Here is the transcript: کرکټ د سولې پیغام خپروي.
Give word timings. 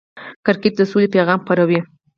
کرکټ 0.45 0.73
د 0.77 0.81
سولې 0.91 1.07
پیغام 1.15 1.39
خپروي. 1.43 1.79